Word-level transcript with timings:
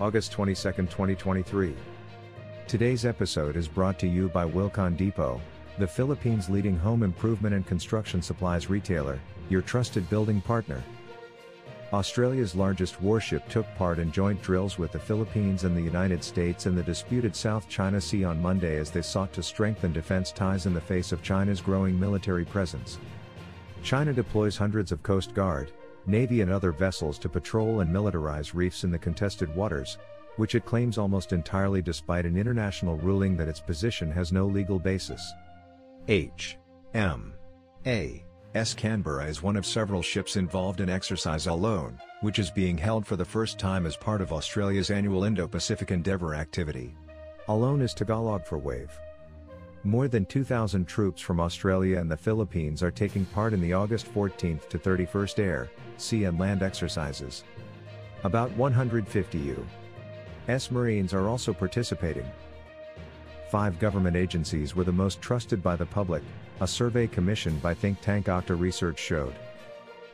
August 0.00 0.32
22, 0.32 0.72
2023. 0.72 1.74
Today's 2.66 3.04
episode 3.04 3.56
is 3.56 3.68
brought 3.68 3.98
to 3.98 4.08
you 4.08 4.28
by 4.30 4.48
Wilcon 4.48 4.96
Depot, 4.96 5.40
the 5.78 5.86
Philippines' 5.86 6.48
leading 6.48 6.78
home 6.78 7.02
improvement 7.02 7.54
and 7.54 7.66
construction 7.66 8.22
supplies 8.22 8.70
retailer, 8.70 9.20
your 9.50 9.60
trusted 9.60 10.08
building 10.08 10.40
partner. 10.40 10.82
Australia's 11.92 12.54
largest 12.54 13.02
warship 13.02 13.46
took 13.50 13.66
part 13.74 13.98
in 13.98 14.10
joint 14.10 14.40
drills 14.40 14.78
with 14.78 14.92
the 14.92 14.98
Philippines 14.98 15.64
and 15.64 15.76
the 15.76 15.82
United 15.82 16.24
States 16.24 16.64
in 16.64 16.74
the 16.74 16.82
disputed 16.82 17.36
South 17.36 17.68
China 17.68 18.00
Sea 18.00 18.24
on 18.24 18.40
Monday 18.40 18.78
as 18.78 18.90
they 18.90 19.02
sought 19.02 19.32
to 19.34 19.42
strengthen 19.42 19.92
defense 19.92 20.32
ties 20.32 20.64
in 20.64 20.72
the 20.72 20.80
face 20.80 21.12
of 21.12 21.22
China's 21.22 21.60
growing 21.60 22.00
military 22.00 22.46
presence. 22.46 22.98
China 23.82 24.14
deploys 24.14 24.56
hundreds 24.56 24.90
of 24.90 25.02
Coast 25.02 25.34
Guard, 25.34 25.70
Navy 26.06 26.40
and 26.40 26.50
other 26.50 26.72
vessels 26.72 27.18
to 27.20 27.28
patrol 27.28 27.80
and 27.80 27.90
militarize 27.90 28.54
reefs 28.54 28.84
in 28.84 28.90
the 28.90 28.98
contested 28.98 29.54
waters, 29.54 29.98
which 30.36 30.54
it 30.54 30.64
claims 30.64 30.98
almost 30.98 31.32
entirely 31.32 31.82
despite 31.82 32.26
an 32.26 32.36
international 32.36 32.96
ruling 32.98 33.36
that 33.36 33.48
its 33.48 33.60
position 33.60 34.10
has 34.10 34.32
no 34.32 34.46
legal 34.46 34.78
basis. 34.78 35.32
H. 36.08 36.58
M. 36.94 37.34
A. 37.86 38.24
S. 38.54 38.74
Canberra 38.74 39.26
is 39.26 39.42
one 39.42 39.56
of 39.56 39.64
several 39.64 40.02
ships 40.02 40.36
involved 40.36 40.80
in 40.80 40.90
Exercise 40.90 41.46
Alon, 41.46 41.98
which 42.20 42.38
is 42.38 42.50
being 42.50 42.76
held 42.76 43.06
for 43.06 43.16
the 43.16 43.24
first 43.24 43.58
time 43.58 43.86
as 43.86 43.96
part 43.96 44.20
of 44.20 44.32
Australia's 44.32 44.90
annual 44.90 45.24
Indo-Pacific 45.24 45.90
Endeavour 45.90 46.34
activity. 46.34 46.94
Alon 47.48 47.80
is 47.80 47.94
Tagalog 47.94 48.44
for 48.44 48.58
wave. 48.58 48.90
More 49.84 50.06
than 50.06 50.26
2,000 50.26 50.86
troops 50.86 51.20
from 51.20 51.40
Australia 51.40 51.98
and 51.98 52.08
the 52.08 52.16
Philippines 52.16 52.84
are 52.84 52.92
taking 52.92 53.24
part 53.24 53.52
in 53.52 53.60
the 53.60 53.72
August 53.72 54.06
14th 54.14 54.68
to 54.68 54.78
31st 54.78 55.38
air, 55.40 55.70
sea 55.96 56.24
and 56.24 56.38
land 56.38 56.62
exercises. 56.62 57.42
About 58.22 58.52
150 58.52 59.38
U.S. 59.38 60.70
Marines 60.70 61.12
are 61.12 61.26
also 61.26 61.52
participating. 61.52 62.30
Five 63.50 63.80
government 63.80 64.16
agencies 64.16 64.76
were 64.76 64.84
the 64.84 64.92
most 64.92 65.20
trusted 65.20 65.64
by 65.64 65.74
the 65.74 65.84
public, 65.84 66.22
a 66.60 66.66
survey 66.66 67.08
commissioned 67.08 67.60
by 67.60 67.74
think 67.74 68.00
tank 68.00 68.26
OCTA 68.26 68.54
Research 68.54 69.00
showed. 69.00 69.34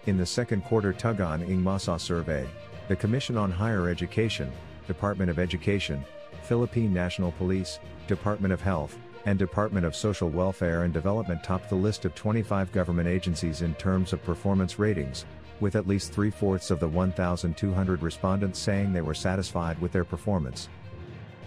In 0.06 0.16
the 0.16 0.24
second 0.24 0.64
quarter 0.64 0.94
Tugon 0.94 1.42
ng 1.42 1.62
Masa 1.62 2.00
survey, 2.00 2.48
the 2.88 2.96
Commission 2.96 3.36
on 3.36 3.50
Higher 3.50 3.90
Education, 3.90 4.50
Department 4.86 5.30
of 5.30 5.38
Education, 5.38 6.02
Philippine 6.42 6.94
National 6.94 7.32
Police, 7.32 7.80
Department 8.06 8.54
of 8.54 8.62
Health, 8.62 8.96
and 9.24 9.38
Department 9.38 9.84
of 9.84 9.96
Social 9.96 10.28
Welfare 10.28 10.84
and 10.84 10.92
Development 10.92 11.42
topped 11.42 11.68
the 11.68 11.74
list 11.74 12.04
of 12.04 12.14
25 12.14 12.72
government 12.72 13.08
agencies 13.08 13.62
in 13.62 13.74
terms 13.74 14.12
of 14.12 14.22
performance 14.24 14.78
ratings, 14.78 15.24
with 15.60 15.76
at 15.76 15.88
least 15.88 16.12
three 16.12 16.30
fourths 16.30 16.70
of 16.70 16.80
the 16.80 16.88
1,200 16.88 18.02
respondents 18.02 18.58
saying 18.58 18.92
they 18.92 19.00
were 19.00 19.14
satisfied 19.14 19.78
with 19.80 19.92
their 19.92 20.04
performance. 20.04 20.68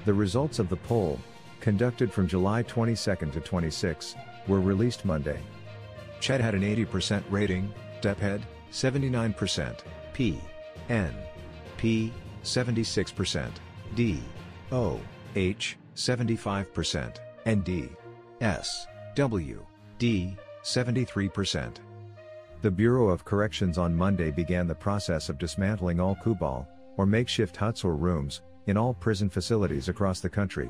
The 0.06 0.14
results 0.14 0.59
of 0.59 0.70
the 0.70 0.78
poll, 0.78 1.20
conducted 1.59 2.12
from 2.12 2.28
July 2.28 2.64
22 2.64 3.16
to 3.16 3.40
26, 3.40 4.16
were 4.48 4.59
released 4.59 5.06
Monday. 5.06 5.40
Ched 6.20 6.40
had 6.40 6.56
an 6.56 6.62
80% 6.62 7.24
rating, 7.30 7.74
DepEd, 8.02 8.42
79%, 8.72 9.80
P, 10.14 10.42
N, 10.90 11.14
P, 11.78 12.14
76%, 12.44 13.50
D, 13.96 14.20
O, 14.72 15.00
H, 15.36 15.78
75%, 15.96 17.18
and 17.46 17.63
D, 17.63 17.90
S, 18.41 18.88
W, 19.16 19.66
D, 19.97 20.35
73%. 20.63 21.75
The 22.62 22.72
Bureau 22.72 23.09
of 23.09 23.25
Corrections 23.25 23.78
on 23.78 23.96
Monday 23.96 24.29
began 24.29 24.68
the 24.68 24.75
process 24.75 25.29
of 25.29 25.40
dismantling 25.40 26.00
all 26.00 26.16
kubol, 26.16 26.68
or 26.97 27.06
makeshift 27.06 27.57
huts 27.57 27.84
or 27.84 27.96
rooms, 27.96 28.41
in 28.68 28.78
all 28.78 28.94
prison 28.94 29.29
facilities 29.29 29.90
across 29.90 30.19
the 30.19 30.29
country. 30.29 30.69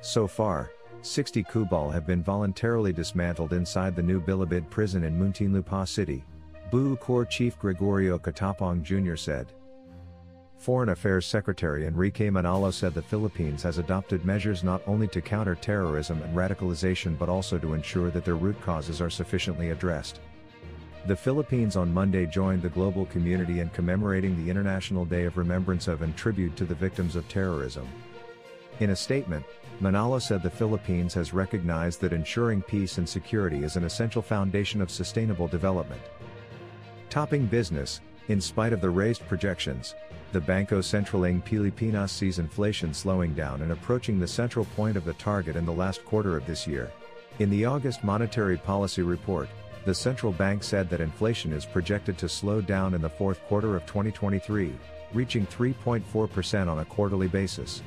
So 0.00 0.26
far, 0.26 0.70
60 1.02 1.44
kubol 1.44 1.92
have 1.92 2.06
been 2.06 2.22
voluntarily 2.22 2.92
dismantled 2.92 3.52
inside 3.52 3.96
the 3.96 4.02
new 4.02 4.20
Bilibid 4.20 4.68
prison 4.68 5.04
in 5.04 5.18
Muntinlupa 5.18 5.88
City, 5.88 6.24
BuCor 6.70 7.28
Chief 7.28 7.58
Gregorio 7.58 8.18
Catapang 8.18 8.82
Jr. 8.82 9.16
said. 9.16 9.52
Foreign 10.58 10.88
Affairs 10.88 11.24
Secretary 11.24 11.86
Enrique 11.86 12.28
Manalo 12.28 12.72
said 12.72 12.92
the 12.92 13.00
Philippines 13.00 13.62
has 13.62 13.78
adopted 13.78 14.24
measures 14.24 14.64
not 14.64 14.82
only 14.88 15.06
to 15.08 15.20
counter 15.20 15.54
terrorism 15.54 16.20
and 16.20 16.36
radicalization 16.36 17.16
but 17.16 17.28
also 17.28 17.58
to 17.58 17.74
ensure 17.74 18.10
that 18.10 18.24
their 18.24 18.34
root 18.34 18.60
causes 18.60 19.00
are 19.00 19.08
sufficiently 19.08 19.70
addressed. 19.70 20.20
The 21.06 21.16
Philippines 21.16 21.76
on 21.76 21.94
Monday 21.94 22.26
joined 22.26 22.62
the 22.62 22.70
global 22.70 23.06
community 23.06 23.60
in 23.60 23.70
commemorating 23.70 24.36
the 24.36 24.50
International 24.50 25.04
Day 25.04 25.24
of 25.24 25.38
Remembrance 25.38 25.86
of 25.86 26.02
and 26.02 26.14
Tribute 26.16 26.56
to 26.56 26.64
the 26.64 26.74
Victims 26.74 27.14
of 27.14 27.28
Terrorism. 27.28 27.86
In 28.80 28.90
a 28.90 28.96
statement, 28.96 29.46
Manalo 29.80 30.20
said 30.20 30.42
the 30.42 30.50
Philippines 30.50 31.14
has 31.14 31.32
recognized 31.32 32.00
that 32.00 32.12
ensuring 32.12 32.62
peace 32.62 32.98
and 32.98 33.08
security 33.08 33.62
is 33.62 33.76
an 33.76 33.84
essential 33.84 34.22
foundation 34.22 34.82
of 34.82 34.90
sustainable 34.90 35.46
development. 35.46 36.02
Topping 37.10 37.46
business, 37.46 38.00
in 38.28 38.40
spite 38.40 38.72
of 38.72 38.80
the 38.80 38.90
raised 38.90 39.26
projections, 39.26 39.94
the 40.32 40.40
Bangko 40.40 40.82
Sentral 40.82 41.26
ng 41.26 41.40
Pilipinas 41.40 42.12
sees 42.12 42.38
inflation 42.38 42.92
slowing 42.92 43.32
down 43.32 43.62
and 43.62 43.72
approaching 43.72 44.20
the 44.20 44.26
central 44.26 44.66
point 44.76 44.96
of 44.96 45.04
the 45.04 45.14
target 45.14 45.56
in 45.56 45.64
the 45.64 45.72
last 45.72 46.04
quarter 46.04 46.36
of 46.36 46.46
this 46.46 46.66
year. 46.66 46.90
In 47.38 47.48
the 47.48 47.64
August 47.64 48.04
Monetary 48.04 48.58
Policy 48.58 49.02
Report, 49.02 49.48
the 49.86 49.94
central 49.94 50.32
bank 50.32 50.62
said 50.62 50.90
that 50.90 51.00
inflation 51.00 51.52
is 51.52 51.64
projected 51.64 52.18
to 52.18 52.28
slow 52.28 52.60
down 52.60 52.92
in 52.92 53.00
the 53.00 53.08
fourth 53.08 53.40
quarter 53.48 53.74
of 53.74 53.86
2023, 53.86 54.74
reaching 55.14 55.46
3.4% 55.46 56.68
on 56.68 56.80
a 56.80 56.84
quarterly 56.84 57.28
basis. 57.28 57.82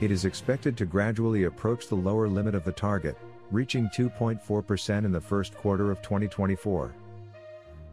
It 0.00 0.10
is 0.10 0.24
expected 0.24 0.76
to 0.78 0.86
gradually 0.86 1.44
approach 1.44 1.86
the 1.86 1.94
lower 1.94 2.26
limit 2.26 2.56
of 2.56 2.64
the 2.64 2.72
target, 2.72 3.16
reaching 3.52 3.88
2.4% 3.96 5.04
in 5.04 5.12
the 5.12 5.20
first 5.20 5.54
quarter 5.54 5.92
of 5.92 6.02
2024. 6.02 6.92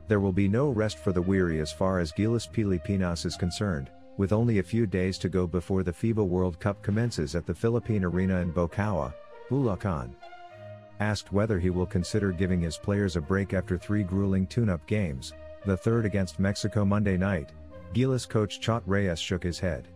There 0.08 0.20
will 0.22 0.32
be 0.32 0.48
no 0.48 0.70
rest 0.70 1.00
for 1.00 1.12
the 1.12 1.22
weary 1.22 1.60
as 1.60 1.72
far 1.72 2.00
as 2.00 2.14
Gilas 2.14 2.50
Pilipinas 2.50 3.26
is 3.26 3.36
concerned, 3.36 3.90
with 4.16 4.32
only 4.32 4.60
a 4.60 4.64
few 4.64 4.86
days 4.86 5.18
to 5.18 5.30
go 5.30 5.46
before 5.46 5.84
the 5.84 5.92
FIBA 5.92 6.26
World 6.26 6.60
Cup 6.60 6.82
commences 6.82 7.36
at 7.36 7.46
the 7.46 7.54
Philippine 7.54 8.06
Arena 8.06 8.40
in 8.40 8.52
Bocaue, 8.52 9.14
Bulacan. 9.50 10.12
Asked 11.00 11.34
whether 11.34 11.60
he 11.60 11.70
will 11.70 11.86
consider 11.86 12.32
giving 12.32 12.62
his 12.62 12.78
players 12.78 13.18
a 13.18 13.22
break 13.22 13.54
after 13.54 13.78
three 13.78 14.04
grueling 14.04 14.48
tune-up 14.48 14.86
games, 14.88 15.34
the 15.66 15.76
third 15.76 16.06
against 16.06 16.40
Mexico 16.40 16.86
Monday 16.86 17.18
night, 17.18 17.52
Gilas 17.94 18.28
coach 18.28 18.62
Chot 18.62 18.84
Reyes 18.86 19.20
shook 19.20 19.44
his 19.44 19.60
head. 19.60 19.90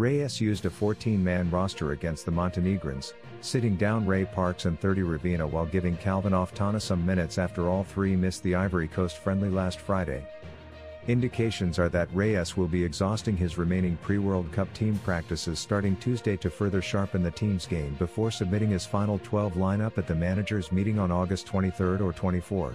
Reyes 0.00 0.40
used 0.40 0.64
a 0.64 0.70
14-man 0.70 1.50
roster 1.50 1.92
against 1.92 2.24
the 2.24 2.30
Montenegrins, 2.30 3.12
sitting 3.42 3.76
down 3.76 4.06
Ray 4.06 4.24
Parks 4.24 4.64
and 4.64 4.80
Thirdy 4.80 5.02
Ravena 5.02 5.46
while 5.46 5.66
giving 5.66 5.94
Calvin 5.98 6.32
Oftana 6.32 6.80
some 6.80 7.04
minutes 7.04 7.36
after 7.36 7.68
all 7.68 7.84
three 7.84 8.16
missed 8.16 8.42
the 8.42 8.54
Ivory 8.54 8.88
Coast 8.88 9.18
friendly 9.18 9.50
last 9.50 9.78
Friday. 9.78 10.26
Indications 11.06 11.78
are 11.78 11.90
that 11.90 12.08
Reyes 12.14 12.56
will 12.56 12.66
be 12.66 12.82
exhausting 12.82 13.36
his 13.36 13.58
remaining 13.58 13.98
pre-World 13.98 14.50
Cup 14.52 14.72
team 14.72 14.98
practices 15.04 15.58
starting 15.58 15.96
Tuesday 15.96 16.38
to 16.38 16.48
further 16.48 16.80
sharpen 16.80 17.22
the 17.22 17.30
team's 17.30 17.66
game 17.66 17.94
before 17.98 18.30
submitting 18.30 18.70
his 18.70 18.86
final 18.86 19.18
12 19.18 19.52
lineup 19.52 19.98
at 19.98 20.06
the 20.06 20.14
managers 20.14 20.72
meeting 20.72 20.98
on 20.98 21.10
August 21.10 21.46
23 21.46 21.98
or 21.98 22.14
24. 22.14 22.72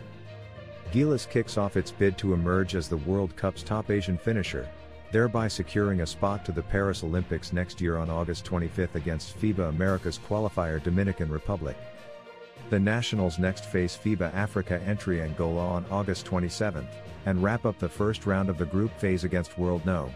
Gilas 0.91 1.27
kicks 1.27 1.57
off 1.57 1.75
its 1.75 1.89
bid 1.89 2.19
to 2.19 2.35
emerge 2.35 2.75
as 2.75 2.87
the 2.87 2.97
World 2.97 3.35
Cup's 3.35 3.63
top 3.63 3.89
Asian 3.89 4.15
finisher, 4.15 4.69
thereby 5.15 5.47
securing 5.47 6.01
a 6.01 6.05
spot 6.05 6.43
to 6.43 6.51
the 6.51 6.61
Paris 6.61 7.01
Olympics 7.01 7.53
next 7.53 7.79
year 7.79 7.95
on 7.95 8.09
August 8.09 8.43
25 8.43 8.97
against 8.97 9.39
FIBA 9.39 9.69
America's 9.69 10.19
qualifier 10.19 10.83
Dominican 10.83 11.29
Republic. 11.29 11.77
The 12.69 12.81
Nationals 12.81 13.39
next 13.39 13.63
face 13.63 13.97
FIBA 13.97 14.33
Africa 14.33 14.81
entry 14.85 15.21
Angola 15.21 15.65
on 15.69 15.85
August 15.89 16.25
27, 16.25 16.85
and 17.27 17.41
wrap 17.41 17.65
up 17.65 17.79
the 17.79 17.87
first 17.87 18.25
round 18.25 18.49
of 18.49 18.57
the 18.57 18.65
group 18.65 18.91
phase 18.99 19.23
against 19.23 19.57
World 19.57 19.85
No. 19.85 20.13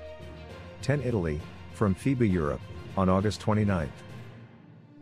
10 0.82 1.02
Italy, 1.04 1.40
from 1.72 1.96
FIBA 1.96 2.30
Europe, 2.30 2.62
on 2.98 3.08
August 3.08 3.40
29. 3.40 3.90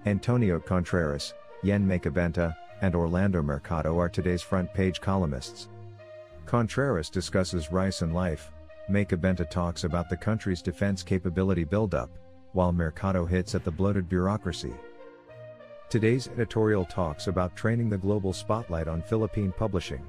Antonio 0.06 0.60
Contreras, 0.60 1.34
Yen 1.64 1.88
Makabenta, 1.88 2.56
and 2.84 2.94
Orlando 2.94 3.42
Mercado 3.42 3.98
are 3.98 4.10
today's 4.10 4.44
front 4.44 4.72
page 4.76 5.02
columnists. 5.02 5.70
Contreras 6.46 7.10
discusses 7.10 7.72
Rice 7.72 8.04
and 8.04 8.14
life, 8.14 8.52
Makabenta 8.90 9.50
talks 9.50 9.84
about 9.84 10.10
the 10.10 10.16
country's 10.16 10.62
defense 10.62 11.04
capability 11.04 11.66
buildup, 11.66 12.10
while 12.54 12.72
Mercado 12.72 13.26
hits 13.26 13.54
at 13.54 13.66
the 13.66 13.72
bloated 13.72 14.08
bureaucracy. 14.08 14.74
Today's 15.90 16.30
editorial 16.30 16.86
talks 16.86 17.28
about 17.28 17.54
training 17.56 17.90
the 17.90 17.98
global 17.98 18.32
spotlight 18.32 18.88
on 18.88 19.02
Philippine 19.02 19.52
publishing. 19.52 20.06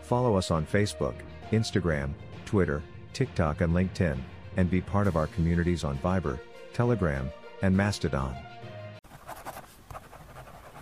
Follow 0.02 0.36
us 0.36 0.50
on 0.50 0.66
Facebook, 0.66 1.14
Instagram, 1.52 2.12
Twitter, 2.44 2.82
TikTok 3.12 3.60
and 3.60 3.72
LinkedIn, 3.72 4.18
and 4.56 4.70
be 4.70 4.80
part 4.80 5.06
of 5.06 5.16
our 5.16 5.28
communities 5.28 5.84
on 5.84 5.98
Viber, 5.98 6.38
Telegram, 6.72 7.30
and 7.62 7.76
Mastodon. 7.76 8.34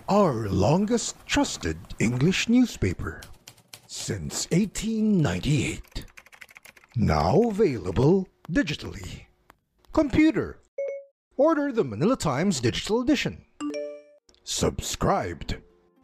Our 0.09 0.49
longest 0.49 1.15
trusted 1.25 1.77
English 1.99 2.49
newspaper 2.49 3.21
since 3.87 4.49
1898. 4.51 6.05
Now 6.95 7.43
available 7.43 8.27
digitally. 8.51 9.25
Computer. 9.93 10.59
Order 11.37 11.71
the 11.71 11.85
Manila 11.85 12.17
Times 12.17 12.59
Digital 12.59 13.01
Edition. 13.01 13.45
Subscribed. 14.43 15.57